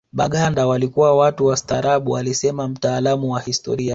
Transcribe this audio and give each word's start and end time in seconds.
Baganda 0.11 0.67
walikuwa 0.67 1.17
watu 1.17 1.45
wastaarabu 1.45 2.17
alisema 2.17 2.67
mtaalamu 2.67 3.31
wa 3.31 3.41
historia 3.41 3.89